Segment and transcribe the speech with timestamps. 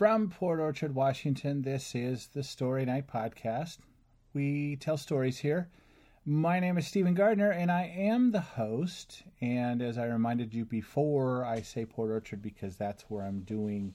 [0.00, 3.76] From Port Orchard, Washington, this is the Story Night Podcast.
[4.32, 5.68] We tell stories here.
[6.24, 9.24] My name is Stephen Gardner, and I am the host.
[9.42, 13.94] And as I reminded you before, I say Port Orchard because that's where I'm doing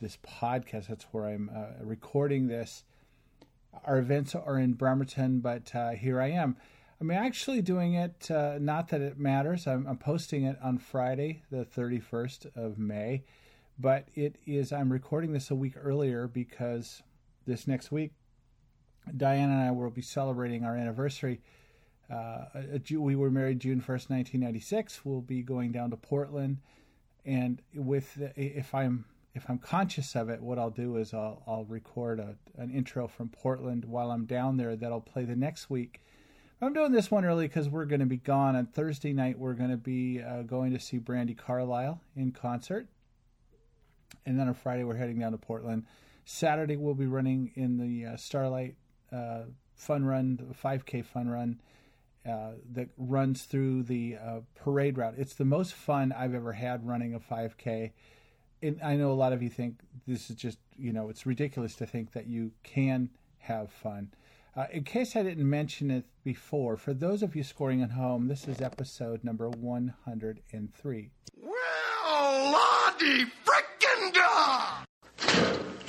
[0.00, 0.86] this podcast.
[0.86, 2.84] That's where I'm uh, recording this.
[3.84, 6.56] Our events are in Bremerton, but uh, here I am.
[6.98, 9.66] I'm actually doing it, uh, not that it matters.
[9.66, 13.24] I'm, I'm, posting it on Friday, the 31st of May,
[13.78, 17.02] but it is, I'm recording this a week earlier because
[17.46, 18.12] this next week,
[19.16, 21.40] Diane and I will be celebrating our anniversary.
[22.10, 22.44] Uh,
[22.90, 25.04] we were married June 1st, 1996.
[25.04, 26.58] We'll be going down to Portland.
[27.24, 29.04] And with, if I'm
[29.34, 33.08] if I'm conscious of it, what I'll do is I'll, I'll record a, an intro
[33.08, 36.02] from Portland while I'm down there that'll play the next week
[36.62, 39.36] I'm doing this one early because we're going to be gone on Thursday night.
[39.36, 42.86] We're going to be uh, going to see Brandi Carlile in concert,
[44.26, 45.86] and then on Friday we're heading down to Portland.
[46.24, 48.76] Saturday we'll be running in the uh, Starlight
[49.12, 49.42] uh,
[49.74, 51.60] Fun Run, the 5K Fun Run
[52.28, 55.14] uh, that runs through the uh, parade route.
[55.16, 57.90] It's the most fun I've ever had running a 5K.
[58.62, 61.74] And I know a lot of you think this is just you know it's ridiculous
[61.76, 64.12] to think that you can have fun
[64.54, 68.28] uh, in case I didn't mention it before, for those of you scoring at home,
[68.28, 71.10] this is episode number 103.
[73.00, 74.86] Well, Lottie frickin' God!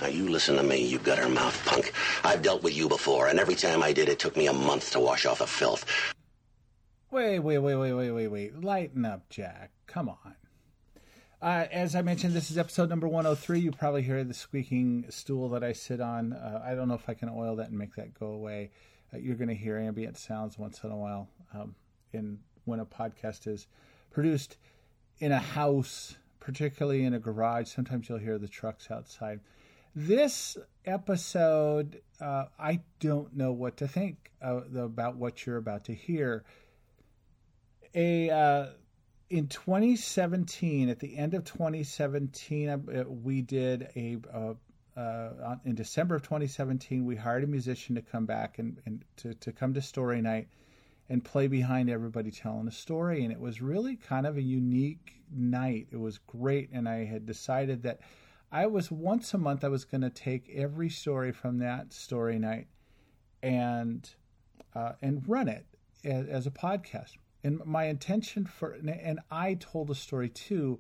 [0.02, 1.94] Now you listen to me, you gutter mouth punk.
[2.24, 4.92] I've dealt with you before, and every time I did, it took me a month
[4.92, 5.86] to wash off the filth.
[7.12, 8.64] Wait, wait, wait, wait, wait, wait, wait.
[8.64, 9.72] Lighten up, Jack.
[9.88, 10.36] Come on.
[11.42, 13.60] Uh, as I mentioned, this is episode number 103.
[13.60, 16.34] You probably hear the squeaking stool that I sit on.
[16.34, 18.72] Uh, I don't know if I can oil that and make that go away.
[19.14, 21.76] Uh, you're going to hear ambient sounds once in a while um,
[22.14, 23.68] in when a podcast is
[24.10, 24.58] produced
[25.20, 27.70] in a house, particularly in a garage.
[27.70, 29.40] Sometimes you'll hear the trucks outside.
[29.96, 35.94] This episode, uh, I don't know what to think uh, about what you're about to
[35.94, 36.44] hear.
[37.96, 38.66] A uh,
[39.30, 44.18] in 2017, at the end of 2017, uh, we did a
[44.98, 49.34] uh, in December of 2017, we hired a musician to come back and, and to,
[49.36, 50.48] to come to Story Night
[51.10, 53.24] and play behind everybody telling a story.
[53.24, 55.88] And it was really kind of a unique night.
[55.92, 56.70] It was great.
[56.72, 58.00] And I had decided that
[58.52, 62.40] I was once a month, I was going to take every story from that story
[62.40, 62.68] night
[63.42, 64.10] and,
[64.76, 65.66] uh, and run it
[66.04, 70.80] as, as a podcast and my intention for and I told a story too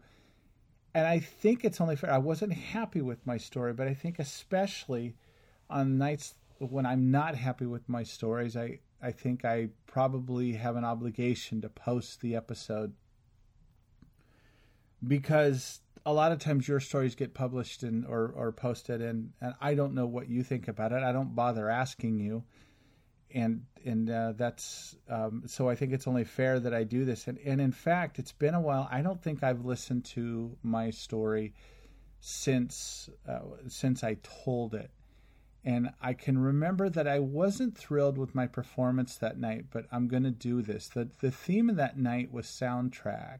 [0.96, 4.20] and I think it's only fair I wasn't happy with my story but I think
[4.20, 5.16] especially
[5.70, 10.75] on nights when I'm not happy with my stories I I think I probably have
[10.75, 12.94] an obligation to post the episode
[15.06, 19.53] because a lot of times your stories get published and or, or posted and, and
[19.59, 21.03] I don't know what you think about it.
[21.03, 22.44] I don't bother asking you
[23.34, 27.28] and and uh, that's um, so I think it's only fair that I do this.
[27.28, 28.88] And, and in fact, it's been a while.
[28.92, 31.53] I don't think I've listened to my story
[32.19, 34.92] since uh, since I told it.
[35.66, 40.07] And I can remember that I wasn't thrilled with my performance that night, but I'm
[40.07, 40.90] going to do this.
[40.90, 43.40] The, the theme of that night was soundtrack.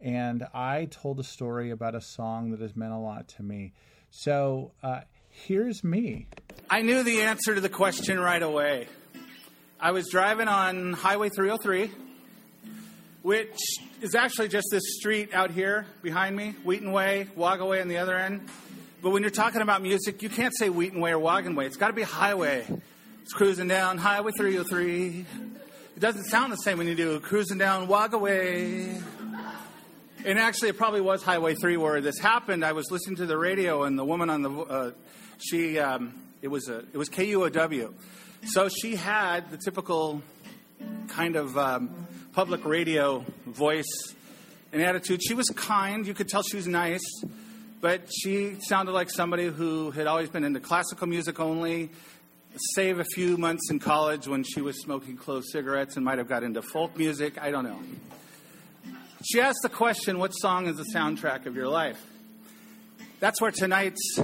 [0.00, 3.72] And I told a story about a song that has meant a lot to me.
[4.10, 5.00] So uh,
[5.30, 6.28] here's me.
[6.70, 8.86] I knew the answer to the question right away.
[9.80, 11.90] I was driving on Highway 303,
[13.22, 13.58] which
[14.00, 17.98] is actually just this street out here behind me, Wheaton Way, Waaga Way on the
[17.98, 18.48] other end.
[19.06, 21.66] But when you're talking about music, you can't say Wheaton Way or Wagon Way.
[21.66, 22.66] It's got to be Highway.
[23.22, 25.24] It's cruising down Highway 303.
[25.94, 29.00] It doesn't sound the same when you do cruising down Waaga Way.
[30.24, 32.64] And actually, it probably was Highway 3 where this happened.
[32.64, 34.90] I was listening to the radio, and the woman on the uh,
[35.38, 36.12] she um,
[36.42, 37.94] it was a it was KUOW,
[38.46, 40.20] so she had the typical
[41.06, 43.84] kind of um, public radio voice
[44.72, 45.20] and attitude.
[45.22, 46.04] She was kind.
[46.08, 47.06] You could tell she was nice,
[47.86, 51.88] but she sounded like somebody who had always been into classical music only.
[52.74, 56.28] Save a few months in college when she was smoking clove cigarettes and might have
[56.28, 57.40] got into folk music.
[57.40, 57.78] I don't know.
[59.24, 62.04] She asked the question, What song is the soundtrack of your life?
[63.20, 64.18] That's where tonight's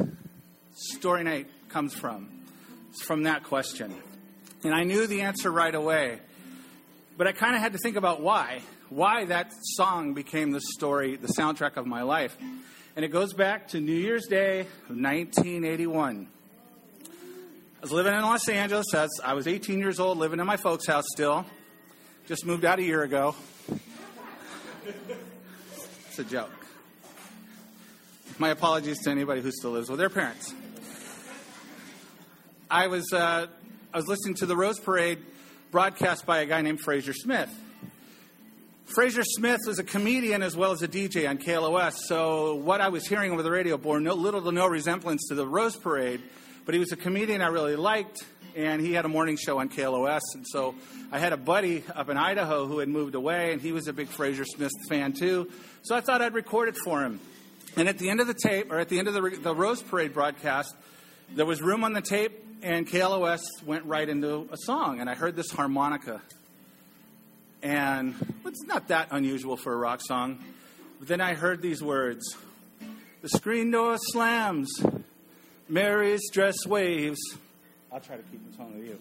[0.74, 2.42] story night comes from.
[2.90, 3.94] It's from that question.
[4.64, 6.18] And I knew the answer right away.
[7.16, 8.62] But I kind of had to think about why.
[8.88, 12.36] Why that song became the story, the soundtrack of my life.
[12.94, 16.28] And it goes back to New Year's Day of 1981.
[17.06, 18.86] I was living in Los Angeles.
[19.24, 21.46] I was 18 years old, living in my folks' house still.
[22.26, 23.34] Just moved out a year ago.
[26.08, 26.50] It's a joke.
[28.38, 30.52] My apologies to anybody who still lives with their parents.
[32.70, 33.46] I was, uh,
[33.94, 35.20] I was listening to the Rose Parade
[35.70, 37.48] broadcast by a guy named Frazer Smith.
[38.94, 42.90] Frazer Smith was a comedian as well as a DJ on KLOS, so what I
[42.90, 46.20] was hearing over the radio bore no, little to no resemblance to the Rose Parade,
[46.66, 48.22] but he was a comedian I really liked,
[48.54, 50.74] and he had a morning show on KLOS, and so
[51.10, 53.94] I had a buddy up in Idaho who had moved away, and he was a
[53.94, 55.50] big Frazer Smith fan too,
[55.80, 57.18] so I thought I'd record it for him.
[57.78, 59.80] And at the end of the tape, or at the end of the, the Rose
[59.80, 60.74] Parade broadcast,
[61.34, 65.14] there was room on the tape, and KLOS went right into a song, and I
[65.14, 66.20] heard this harmonica
[67.62, 68.14] and
[68.44, 70.38] it's not that unusual for a rock song.
[70.98, 72.36] But then I heard these words
[73.22, 74.70] The screen door slams,
[75.68, 77.20] Mary's dress waves.
[77.92, 78.98] I'll try to keep the tone with you.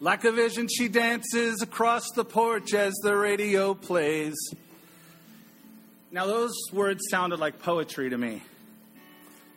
[0.00, 4.34] Like a vision, she dances across the porch as the radio plays.
[6.10, 8.42] Now, those words sounded like poetry to me.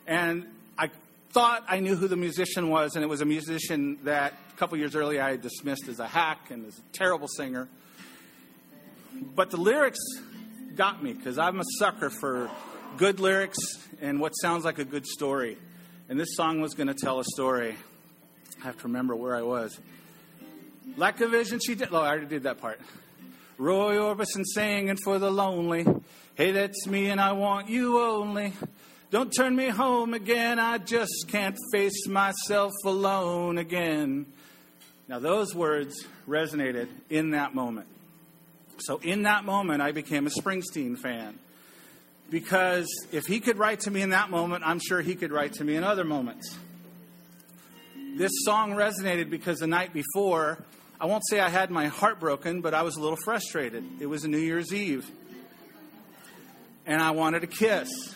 [0.06, 0.46] And
[0.78, 0.90] I
[1.30, 4.96] thought I knew who the musician was, and it was a musician that couple years
[4.96, 7.68] earlier I dismissed as a hack and as a terrible singer.
[9.34, 9.98] But the lyrics
[10.74, 12.50] got me because I'm a sucker for
[12.96, 13.58] good lyrics
[14.00, 15.58] and what sounds like a good story.
[16.08, 17.76] And this song was going to tell a story.
[18.60, 19.78] I have to remember where I was.
[20.96, 21.88] Like a vision, she did.
[21.92, 22.80] Oh, I already did that part.
[23.58, 25.86] Roy Orbison singing for the lonely.
[26.34, 28.52] Hey, that's me, and I want you only.
[29.10, 30.58] Don't turn me home again.
[30.58, 34.26] I just can't face myself alone again.
[35.08, 37.86] Now, those words resonated in that moment.
[38.78, 41.38] So, in that moment, I became a Springsteen fan.
[42.28, 45.52] Because if he could write to me in that moment, I'm sure he could write
[45.54, 46.58] to me in other moments.
[48.16, 50.58] This song resonated because the night before,
[51.00, 53.84] I won't say I had my heart broken, but I was a little frustrated.
[54.00, 55.08] It was New Year's Eve.
[56.84, 58.15] And I wanted a kiss.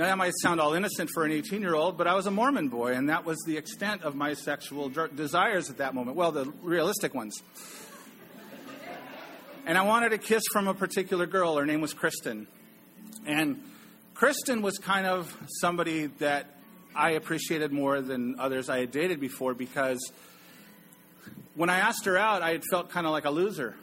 [0.00, 2.30] Now, that might sound all innocent for an 18 year old, but I was a
[2.30, 6.16] Mormon boy, and that was the extent of my sexual desires at that moment.
[6.16, 7.42] Well, the realistic ones.
[9.66, 11.54] And I wanted a kiss from a particular girl.
[11.54, 12.46] Her name was Kristen.
[13.26, 13.62] And
[14.14, 16.46] Kristen was kind of somebody that
[16.96, 20.00] I appreciated more than others I had dated before because
[21.54, 23.76] when I asked her out, I had felt kind of like a loser.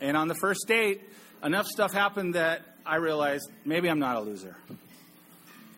[0.00, 1.02] And on the first date,
[1.42, 4.56] enough stuff happened that I realized maybe I'm not a loser.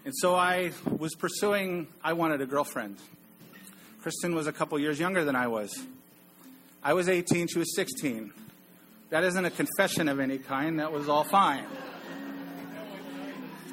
[0.04, 2.96] And so I was pursuing, I wanted a girlfriend.
[4.02, 5.72] Kristen was a couple years younger than I was.
[6.82, 8.32] I was 18, she was 16.
[9.10, 11.64] That isn't a confession of any kind, that was all fine.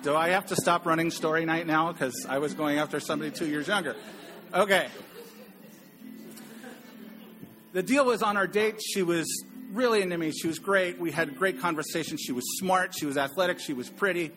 [0.04, 1.92] Do I have to stop running story night now?
[1.92, 3.96] Because I was going after somebody two years younger.
[4.54, 4.88] Okay.
[7.74, 9.26] The deal was on our date, she was
[9.72, 10.31] really into me.
[10.31, 11.00] She was great.
[11.00, 12.22] We had great conversations.
[12.22, 12.94] She was smart.
[12.98, 13.60] She was athletic.
[13.60, 14.31] She was pretty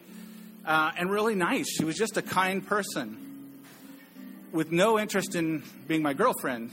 [0.64, 1.70] uh, and really nice.
[1.76, 3.62] She was just a kind person
[4.52, 6.70] with no interest in being my girlfriend,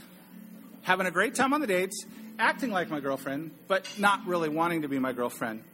[0.82, 2.04] having a great time on the dates,
[2.38, 5.64] acting like my girlfriend, but not really wanting to be my girlfriend.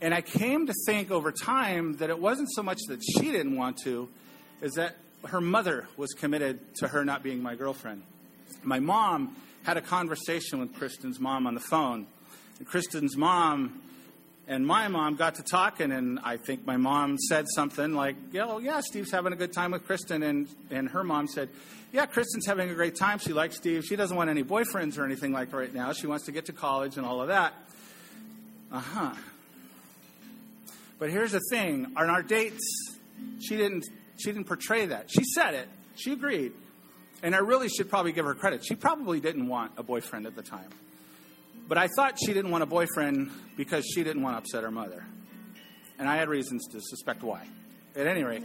[0.00, 3.56] And I came to think over time that it wasn't so much that she didn't
[3.56, 4.08] want to,
[4.60, 4.96] is that
[5.26, 8.02] her mother was committed to her not being my girlfriend.
[8.62, 12.06] My mom had a conversation with Kristen's mom on the phone.
[12.58, 13.82] And Kristen's mom
[14.48, 18.58] and my mom got to talking, and I think my mom said something like, "Oh
[18.58, 21.48] yeah, Steve's having a good time with Kristen," and and her mom said,
[21.92, 23.18] "Yeah, Kristen's having a great time.
[23.18, 23.84] She likes Steve.
[23.84, 25.92] She doesn't want any boyfriends or anything like right now.
[25.92, 27.54] She wants to get to college and all of that."
[28.70, 29.14] Uh huh.
[30.98, 32.98] But here's the thing: on our dates,
[33.40, 33.84] she didn't
[34.18, 35.10] she didn't portray that.
[35.10, 35.68] She said it.
[35.96, 36.52] She agreed,
[37.22, 38.64] and I really should probably give her credit.
[38.64, 40.70] She probably didn't want a boyfriend at the time.
[41.68, 44.70] But I thought she didn't want a boyfriend because she didn't want to upset her
[44.70, 45.04] mother.
[45.98, 47.48] And I had reasons to suspect why.
[47.96, 48.44] At any rate,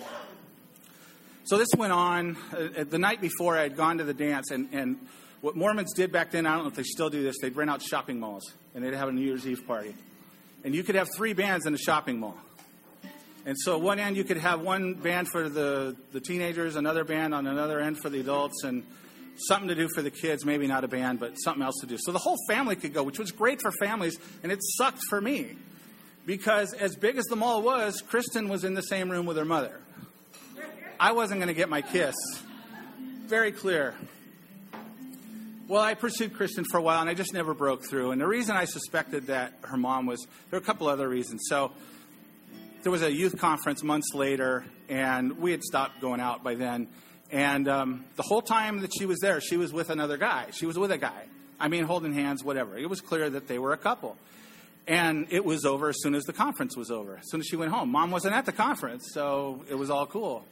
[1.43, 2.37] so this went on.
[2.53, 4.97] Uh, the night before, I had gone to the dance, and, and
[5.41, 7.69] what Mormons did back then, I don't know if they still do this, they'd rent
[7.69, 9.95] out shopping malls, and they'd have a New Year's Eve party.
[10.63, 12.37] And you could have three bands in a shopping mall.
[13.45, 17.33] And so one end you could have one band for the, the teenagers, another band
[17.33, 18.83] on another end for the adults, and
[19.35, 21.97] something to do for the kids, maybe not a band, but something else to do.
[21.99, 25.19] So the whole family could go, which was great for families, and it sucked for
[25.19, 25.55] me.
[26.25, 29.45] Because as big as the mall was, Kristen was in the same room with her
[29.45, 29.79] mother.
[30.99, 32.15] I wasn't going to get my kiss.
[33.25, 33.95] Very clear.
[35.67, 38.11] Well, I pursued Kristen for a while, and I just never broke through.
[38.11, 40.19] And the reason I suspected that her mom was,
[40.49, 41.43] there were a couple other reasons.
[41.47, 41.71] So
[42.83, 46.89] there was a youth conference months later, and we had stopped going out by then.
[47.31, 50.47] And um, the whole time that she was there, she was with another guy.
[50.51, 51.23] She was with a guy.
[51.59, 52.77] I mean, holding hands, whatever.
[52.77, 54.17] It was clear that they were a couple.
[54.87, 57.55] And it was over as soon as the conference was over, as soon as she
[57.55, 57.89] went home.
[57.89, 60.43] Mom wasn't at the conference, so it was all cool.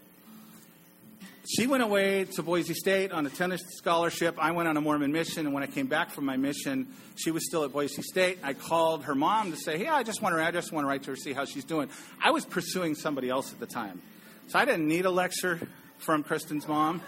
[1.50, 4.36] She went away to Boise State on a tennis scholarship.
[4.38, 7.32] I went on a Mormon mission, and when I came back from my mission, she
[7.32, 8.38] was still at Boise State.
[8.44, 10.90] I called her mom to say, Hey, I just want her address, I want to
[10.90, 11.90] write to her, see how she's doing.
[12.24, 14.00] I was pursuing somebody else at the time.
[14.48, 15.68] So I didn't need a lecture
[16.00, 17.02] from Kristen's mom.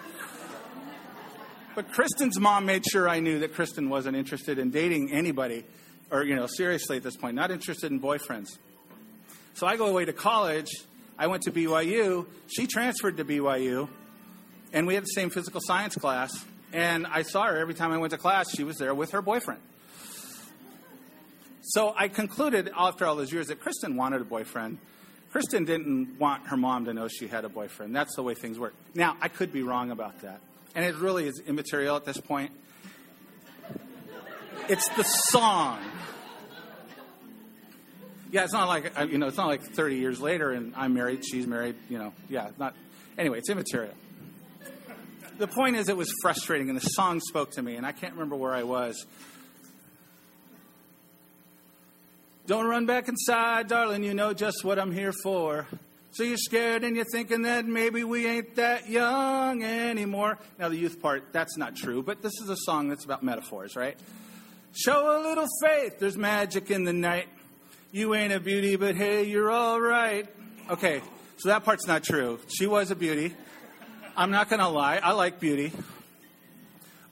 [1.75, 5.63] But Kristen's mom made sure I knew that Kristen wasn't interested in dating anybody,
[6.09, 8.57] or, you know, seriously at this point, not interested in boyfriends.
[9.53, 10.69] So I go away to college.
[11.17, 12.25] I went to BYU.
[12.47, 13.89] She transferred to BYU
[14.73, 16.31] and we had the same physical science class.
[16.73, 19.21] And I saw her every time I went to class, she was there with her
[19.21, 19.61] boyfriend.
[21.61, 24.79] So I concluded after all those years that Kristen wanted a boyfriend.
[25.31, 27.95] Kristen didn't want her mom to know she had a boyfriend.
[27.95, 28.73] That's the way things work.
[28.93, 30.41] Now, I could be wrong about that.
[30.75, 32.51] And it really is immaterial at this point.
[34.67, 35.79] It's the song.
[38.31, 40.93] Yeah, it's not like, uh, you know, it's not like 30 years later and I'm
[40.93, 42.13] married, she's married, you know.
[42.29, 42.75] Yeah, not.
[43.17, 43.93] Anyway, it's immaterial
[45.41, 48.13] the point is, it was frustrating, and the song spoke to me, and I can't
[48.13, 49.05] remember where I was.
[52.47, 55.67] Don't run back inside, darling, you know just what I'm here for.
[56.13, 60.37] So you're scared and you're thinking that maybe we ain't that young anymore.
[60.59, 63.75] Now, the youth part, that's not true, but this is a song that's about metaphors,
[63.75, 63.97] right?
[64.73, 67.27] Show a little faith, there's magic in the night.
[67.93, 70.27] You ain't a beauty, but hey, you're all right.
[70.69, 71.01] Okay,
[71.37, 72.39] so that part's not true.
[72.47, 73.33] She was a beauty.
[74.17, 74.97] I'm not to lie.
[74.97, 75.71] I like beauty.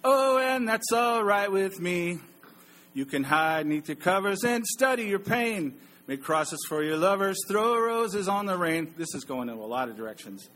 [0.04, 2.20] Oh, and that's all right with me.
[3.00, 5.76] You can hide neath your covers and study your pain.
[6.06, 8.94] Make crosses for your lovers, throw roses on the rain.
[8.98, 10.50] This is going in a lot of directions.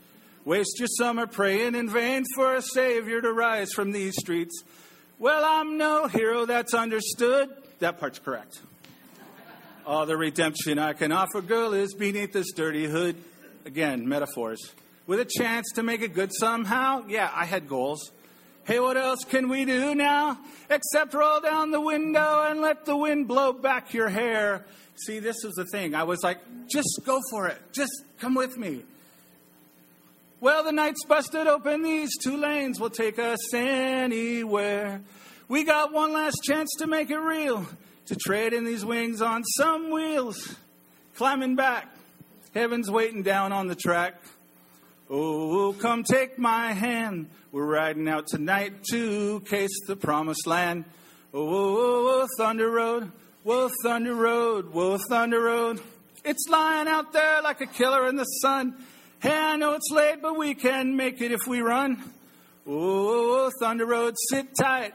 [0.44, 4.62] Waste your summer praying in vain for a savior to rise from these streets.
[5.18, 7.48] Well, I'm no hero that's understood.
[7.78, 8.60] That part's correct.
[9.86, 13.16] All the redemption I can offer, girl, is beneath this dirty hood.
[13.64, 14.60] Again, metaphors
[15.06, 17.06] with a chance to make it good somehow.
[17.08, 18.10] Yeah, I had goals.
[18.66, 20.38] Hey, what else can we do now
[20.70, 24.64] except roll down the window and let the wind blow back your hair?
[24.96, 25.94] See, this was the thing.
[25.94, 27.58] I was like, just go for it.
[27.72, 28.82] Just come with me.
[30.40, 31.82] Well, the night's busted open.
[31.82, 35.02] These two lanes will take us anywhere.
[35.46, 37.66] We got one last chance to make it real,
[38.06, 40.56] to trade in these wings on some wheels.
[41.16, 41.94] Climbing back,
[42.54, 44.14] heaven's waiting down on the track.
[45.16, 47.30] Oh, oh, come take my hand.
[47.52, 50.86] We're riding out tonight to case the promised land.
[51.32, 53.12] Oh, oh, oh, oh, Thunder Road,
[53.44, 55.80] whoa, Thunder Road, whoa, Thunder Road.
[56.24, 58.74] It's lying out there like a killer in the sun.
[59.20, 62.02] Hey, I know it's late, but we can make it if we run.
[62.66, 64.94] Oh, oh Thunder Road, sit tight,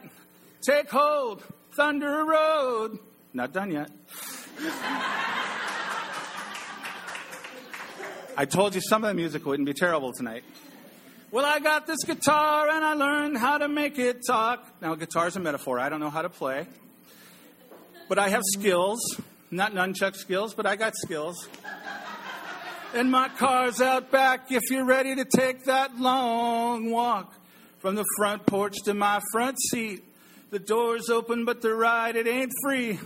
[0.60, 2.98] take hold, Thunder Road.
[3.32, 3.90] Not done yet.
[8.40, 10.44] I told you some of the music wouldn't be terrible tonight.
[11.30, 14.66] Well, I got this guitar and I learned how to make it talk.
[14.80, 15.78] Now, guitar's a metaphor.
[15.78, 16.66] I don't know how to play.
[18.08, 18.98] But I have skills.
[19.50, 21.48] Not nunchuck skills, but I got skills.
[22.94, 27.34] And my car's out back if you're ready to take that long walk
[27.80, 30.02] from the front porch to my front seat.
[30.48, 32.98] The door's open, but the ride, it ain't free.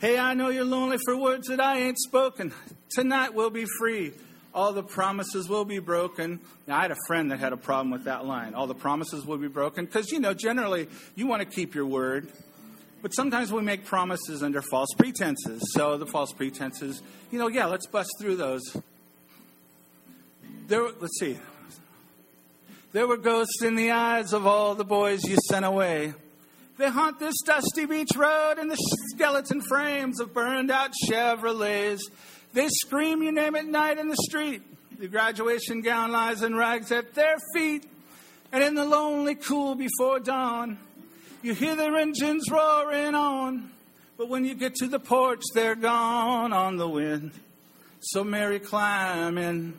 [0.00, 2.52] Hey, I know you're lonely for words that I ain't spoken.
[2.90, 4.14] Tonight we'll be free
[4.54, 6.40] all the promises will be broken.
[6.66, 8.54] Now, I had a friend that had a problem with that line.
[8.54, 9.84] All the promises will be broken.
[9.84, 12.30] Because, you know, generally you want to keep your word.
[13.02, 15.72] But sometimes we make promises under false pretenses.
[15.74, 18.62] So the false pretenses, you know, yeah, let's bust through those.
[20.68, 21.36] There, let's see.
[22.92, 26.14] There were ghosts in the eyes of all the boys you sent away.
[26.78, 28.76] They haunt this dusty beach road in the
[29.14, 32.00] skeleton frames of burned out Chevrolets.
[32.54, 34.62] They scream your name at night in the street.
[34.96, 37.84] The graduation gown lies in rags at their feet.
[38.52, 40.78] And in the lonely cool before dawn,
[41.42, 43.72] you hear their engines roaring on.
[44.16, 47.32] But when you get to the porch, they're gone on the wind.
[48.00, 49.74] So Mary climb in.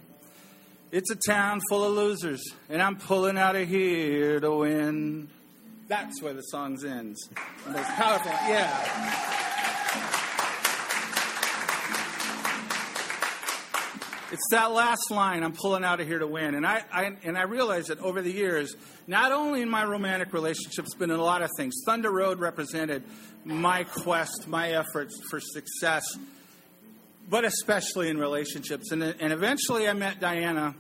[0.91, 5.29] It's a town full of losers, and I'm pulling out of here to win.
[5.87, 7.29] That's where the song ends.
[7.65, 9.54] The most powerful, yeah.
[14.35, 16.55] It's that last line I'm pulling out of here to win.
[16.55, 18.75] And I, I, and I realize that over the years,
[19.07, 23.03] not only in my romantic relationships, but in a lot of things, Thunder Road represented
[23.45, 26.03] my quest, my efforts for success,
[27.29, 28.91] but especially in relationships.
[28.91, 30.75] And, and eventually I met Diana,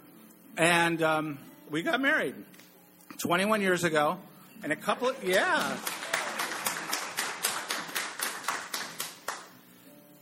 [0.57, 2.35] and um, we got married
[3.19, 4.19] 21 years ago.
[4.63, 5.77] And a couple of, yeah.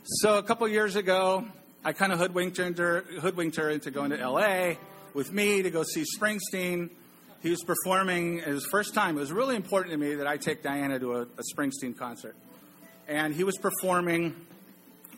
[0.04, 1.48] So a couple years ago,
[1.86, 4.78] I kind of hoodwinked her, hoodwinked her into going to L.A.
[5.12, 6.88] with me to go see Springsteen.
[7.42, 9.18] He was performing his first time.
[9.18, 12.36] It was really important to me that I take Diana to a, a Springsteen concert.
[13.06, 14.34] And he was performing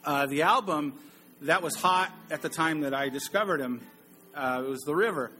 [0.04, 0.94] uh, the album
[1.42, 3.80] that was hot at the time that I discovered him.
[4.34, 5.30] Uh, it was The River.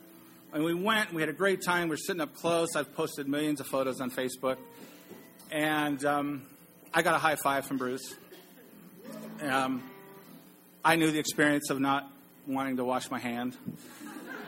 [0.53, 1.89] And we went, we had a great time.
[1.89, 2.77] We are sitting up close.
[2.77, 4.59] I've posted millions of photos on Facebook.
[5.51, 6.43] And um,
[6.95, 8.15] I got a high five from Bruce.
[9.43, 9.83] Um,
[10.87, 12.09] I knew the experience of not
[12.47, 13.57] wanting to wash my hand.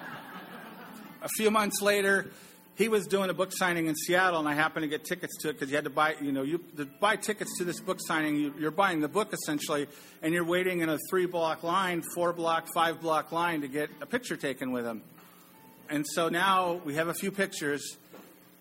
[1.22, 2.30] a few months later,
[2.76, 5.48] he was doing a book signing in Seattle, and I happened to get tickets to
[5.48, 7.98] it because you had to buy, you know, you to buy tickets to this book
[8.00, 8.36] signing.
[8.36, 9.88] You, you're buying the book essentially,
[10.22, 13.90] and you're waiting in a three block line, four block, five block line to get
[14.00, 15.02] a picture taken with him.
[15.90, 17.96] And so now we have a few pictures.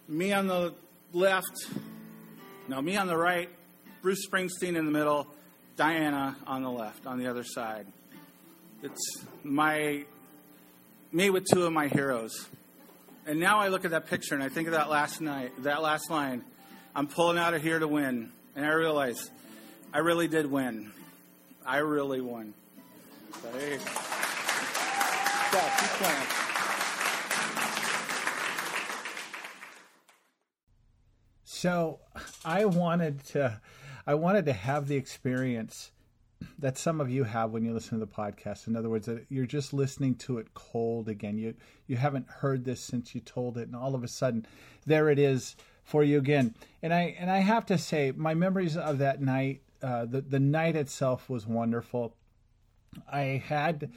[0.07, 0.74] Me on the
[1.13, 1.67] left,
[2.67, 3.50] no, me on the right,
[4.01, 5.27] Bruce Springsteen in the middle,
[5.77, 7.86] Diana on the left, on the other side.
[8.81, 10.05] It's my
[11.12, 12.48] me with two of my heroes.
[13.25, 15.81] And now I look at that picture and I think of that last night, that
[15.81, 16.43] last line.
[16.96, 18.31] I'm pulling out of here to win.
[18.55, 19.29] And I realize
[19.93, 20.91] I really did win.
[21.65, 22.55] I really won.
[23.41, 23.60] So go.
[26.01, 26.25] Yeah.
[31.43, 32.00] So
[32.43, 33.62] I wanted to
[34.08, 35.92] I wanted to have the experience
[36.58, 38.68] that some of you have when you listen to the podcast.
[38.68, 41.38] In other words, that you're just listening to it cold again.
[41.38, 41.56] You
[41.88, 44.48] you haven't heard this since you told it, and all of a sudden,
[44.86, 46.56] there it is for you again.
[46.82, 50.40] And I and I have to say, my memories of that night, uh, the the
[50.40, 52.16] night itself was wonderful.
[53.12, 53.92] I had.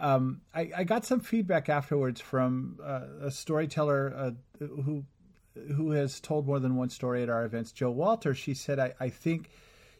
[0.00, 4.30] Um, I, I, got some feedback afterwards from uh, a storyteller uh,
[4.64, 5.02] who
[5.74, 8.94] who has told more than one story at our events, Joe Walter, she said, I,
[9.00, 9.50] I think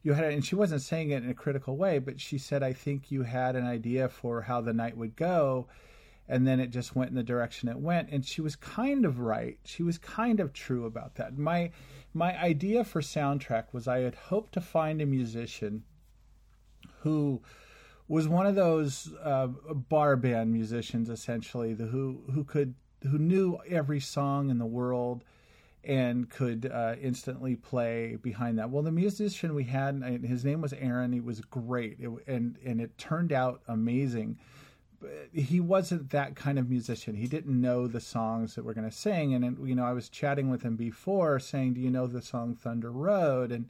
[0.02, 2.72] you had, and she wasn't saying it in a critical way, but she said, I
[2.72, 5.66] think you had an idea for how the night would go.
[6.28, 8.10] And then it just went in the direction it went.
[8.10, 9.58] And she was kind of right.
[9.64, 11.38] She was kind of true about that.
[11.38, 11.70] My,
[12.12, 15.84] my idea for soundtrack was I had hoped to find a musician
[17.00, 17.40] who
[18.08, 23.58] was one of those uh, bar band musicians, essentially, the, who, who could, who knew
[23.68, 25.24] every song in the world
[25.84, 28.70] and could uh, instantly play behind that.
[28.70, 31.12] Well, the musician we had, his name was Aaron.
[31.12, 34.38] He was great, it, and and it turned out amazing.
[35.00, 37.14] But he wasn't that kind of musician.
[37.14, 39.32] He didn't know the songs that we're going to sing.
[39.34, 42.54] And you know, I was chatting with him before, saying, "Do you know the song
[42.56, 43.68] Thunder Road?" and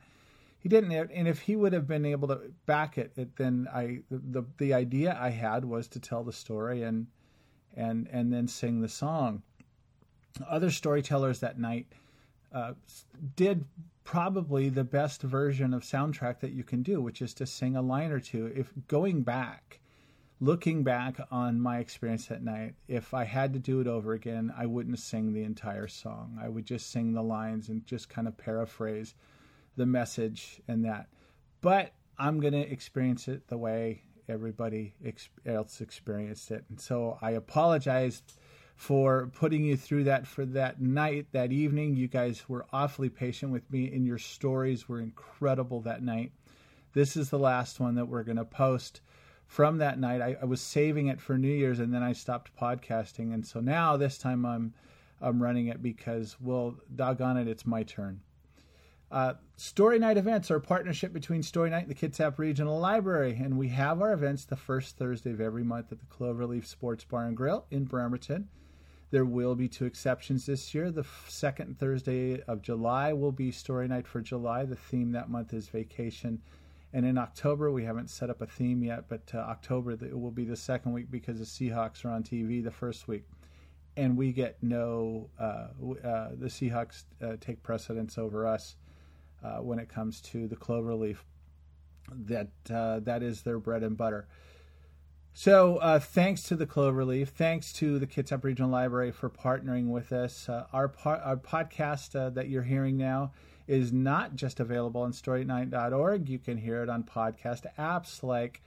[0.61, 4.01] he didn't and if he would have been able to back it, it then i
[4.11, 7.07] the the idea i had was to tell the story and
[7.77, 9.43] and and then sing the song
[10.49, 11.87] other storytellers that night
[12.53, 12.75] uh,
[13.37, 13.65] did
[14.05, 17.83] probably the best version of soundtrack that you can do, which is to sing a
[17.83, 18.51] line or two.
[18.57, 19.81] If going back,
[20.41, 24.53] looking back on my experience that night, if I had to do it over again,
[24.57, 26.39] I wouldn't sing the entire song.
[26.43, 29.15] I would just sing the lines and just kind of paraphrase
[29.77, 31.09] the message and that.
[31.61, 34.95] But I'm going to experience it the way everybody
[35.45, 36.65] else experienced it.
[36.69, 38.23] And so I apologize
[38.79, 41.97] for putting you through that for that night, that evening.
[41.97, 46.31] You guys were awfully patient with me, and your stories were incredible that night.
[46.93, 49.01] This is the last one that we're going to post
[49.49, 50.23] from that night.
[50.23, 53.59] I, I, was saving it for New Year's, and then I stopped podcasting, and so
[53.59, 54.73] now this time I'm
[55.21, 58.21] I'm running it because, well, doggone it, it's my turn.
[59.11, 63.41] Uh, Story Night events are a partnership between Story Night and the Kitsap Regional Library,
[63.43, 67.03] and we have our events the first Thursday of every month at the Cloverleaf Sports
[67.03, 68.49] Bar and Grill in Bremerton.
[69.11, 70.91] There will be two exceptions this year.
[70.91, 74.65] The second Thursday of July will be Story Night for July.
[74.67, 76.43] The theme that month is vacation.
[76.93, 80.31] And in October, we haven't set up a theme yet, but uh, October it will
[80.31, 83.25] be the second week because the Seahawks are on TV the first week.
[83.97, 85.69] And we get no, uh,
[86.05, 88.77] uh, the Seahawks uh, take precedence over us
[89.43, 91.19] uh, when it comes to the Cloverleaf.
[92.11, 94.29] That uh, that is their bread and butter.
[95.41, 100.11] So, uh, thanks to the Cloverleaf, thanks to the Kitsap Regional Library for partnering with
[100.11, 100.49] us.
[100.49, 103.31] Uh, our, par- our podcast uh, that you're hearing now
[103.69, 106.29] is not just available on storynight.org.
[106.29, 108.63] You can hear it on podcast apps like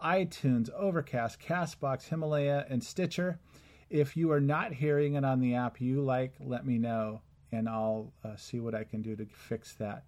[0.00, 3.40] iTunes, Overcast, Castbox, Himalaya, and Stitcher.
[3.90, 7.68] If you are not hearing it on the app you like, let me know, and
[7.68, 10.04] I'll uh, see what I can do to fix that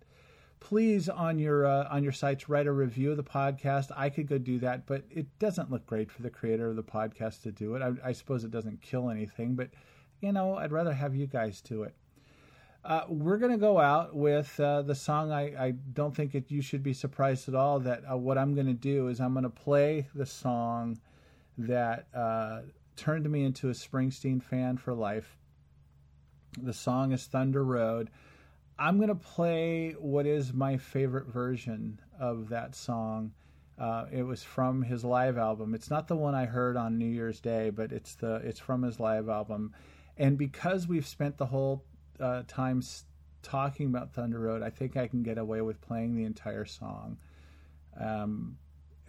[0.65, 3.91] please on your uh, on your sites write a review of the podcast.
[3.95, 6.83] I could go do that, but it doesn't look great for the creator of the
[6.83, 7.83] podcast to do it.
[7.83, 9.69] I, I suppose it doesn't kill anything, but
[10.21, 11.95] you know, I'd rather have you guys do it.
[12.83, 15.33] Uh, we're going to go out with uh, the song.
[15.33, 18.55] I, I don't think it, you should be surprised at all that uh, what I'm
[18.55, 20.99] going to do is I'm going to play the song
[21.59, 22.61] that uh,
[22.97, 25.37] turned me into a Springsteen fan for life.
[26.61, 28.11] The song is Thunder Road.
[28.79, 33.33] I'm going to play what is my favorite version of that song.
[33.79, 35.75] Uh, it was from his live album.
[35.75, 38.83] It's not the one I heard on New Year's Day, but it's the it's from
[38.83, 39.75] his live album.
[40.17, 41.85] And because we've spent the whole
[42.21, 42.83] uh, time
[43.43, 47.19] talking about Thunder Road, I think I can get away with playing the entire song,
[48.01, 48.57] um,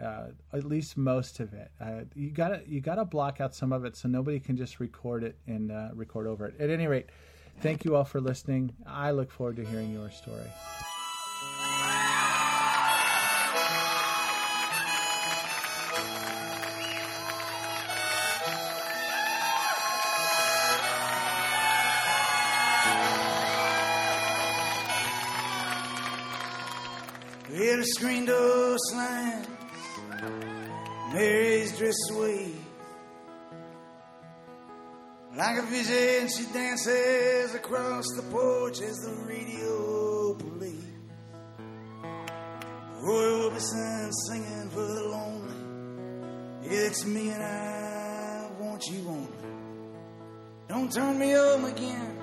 [0.04, 1.70] uh, at least most of it.
[1.80, 5.24] Uh, you gotta you gotta block out some of it so nobody can just record
[5.24, 6.60] it and uh, record over it.
[6.60, 7.10] At any rate,
[7.60, 8.74] thank you all for listening.
[8.86, 10.50] I look forward to hearing your story.
[27.48, 29.48] Well, the screen door slams,
[31.14, 32.52] Mary's dress sway.
[35.46, 40.74] Like a vision, she dances across the porch as the radio plays.
[43.04, 45.54] Roy Orbison singing for the lonely.
[46.64, 49.30] It's me and I want you only.
[50.68, 52.18] Don't turn me home again.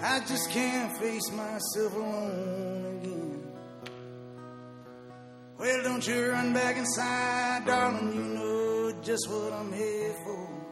[0.00, 3.52] I just can't face myself alone again.
[5.58, 8.14] Well, don't you run back inside, darling.
[8.14, 10.69] You know just what I'm here for.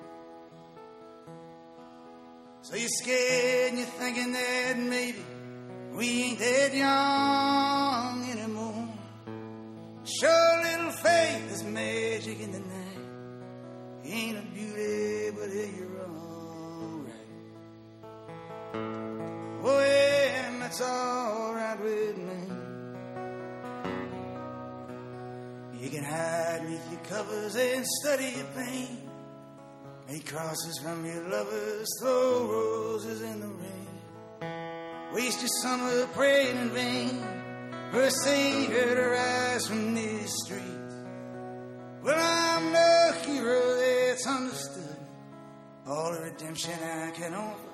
[2.69, 5.25] So you're scared and you're thinking that maybe
[5.95, 8.89] we ain't that young anymore.
[10.05, 12.99] Sure, little faith is magic in the night.
[14.05, 17.15] Ain't a beauty, but hey, you're alright.
[19.65, 22.35] Oh, yeah, and that's alright with me.
[25.81, 29.08] You can hide beneath your covers and study your pain.
[30.09, 35.13] Make crosses from your lovers, throw roses in the rain.
[35.13, 37.23] Waste your summer praying in vain
[37.91, 40.95] for savior to rise from these streets.
[42.03, 44.97] Well, I'm no hero that's understood.
[45.87, 47.69] All the redemption I can offer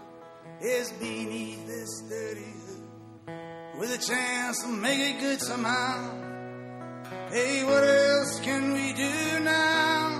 [0.60, 3.78] is beneath this dirty hood.
[3.78, 6.20] With a chance to make it good somehow.
[7.30, 10.13] Hey, what else can we do now?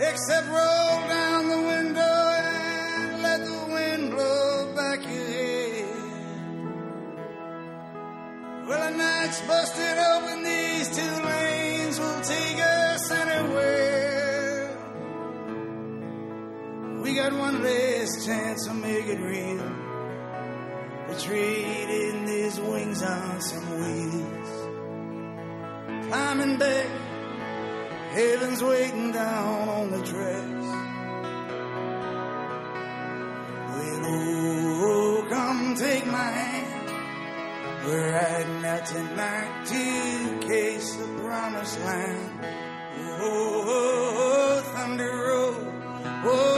[0.00, 5.88] Except roll down the window and let the wind blow back your head.
[8.68, 14.78] Well, the night's busted open, these two lanes will take us anywhere.
[17.02, 19.58] We got one last chance to make it real.
[21.08, 24.68] We're trading these wings on some wheels.
[26.06, 26.86] Climbing back,
[28.10, 30.68] heaven's waiting down on the tracks.
[33.68, 37.84] Well, oh, come take my hand.
[37.84, 42.40] We're riding out tonight to case the promised land.
[43.20, 45.72] Oh, oh, oh, thunder road,
[46.24, 46.57] oh,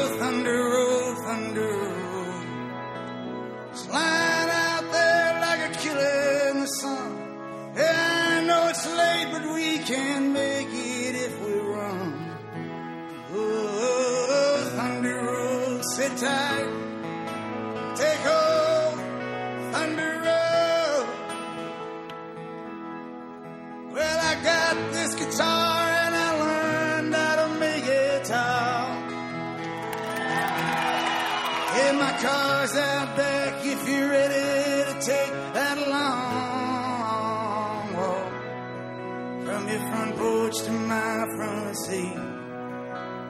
[32.20, 38.32] car's out back if you're ready to take that long walk.
[39.46, 42.20] From your front porch to my front seat.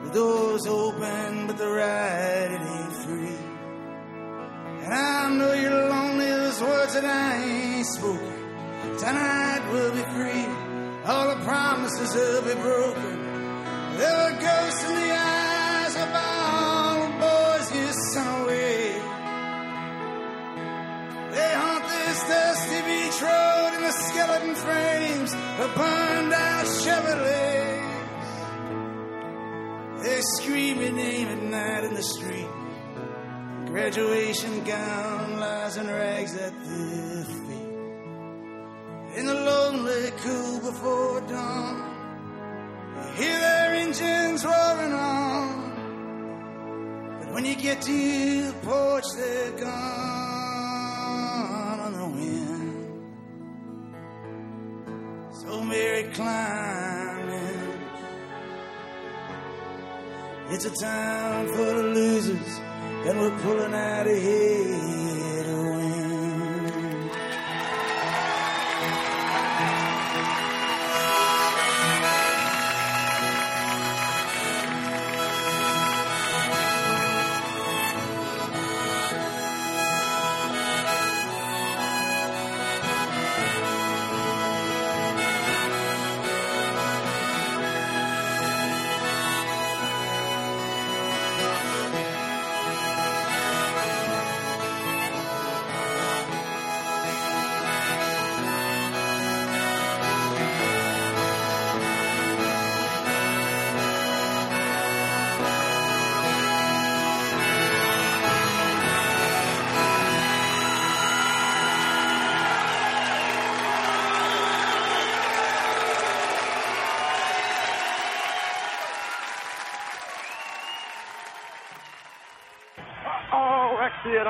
[0.05, 3.39] The door's open, but the ride it ain't free.
[4.85, 8.39] And I know you're lonely, those words that I ain't spoken.
[8.99, 10.47] Tonight we'll be free,
[11.07, 13.17] all the promises will be broken.
[13.99, 15.40] There are ghosts in the eyes
[24.31, 27.89] skeleton frames of burned out Chevrolets.
[30.03, 32.49] They scream your name at night in the street.
[33.67, 37.71] Graduation gown lies in rags at their feet.
[39.19, 41.77] In the lonely cool before dawn,
[42.97, 45.71] you hear their engines roaring on.
[47.21, 50.30] But when you get to the porch, they're gone.
[56.21, 57.81] Climbing.
[60.51, 62.59] It's a time for the losers,
[63.07, 65.10] and we're pulling out of here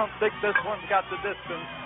[0.01, 1.80] don't think this one's got the distance.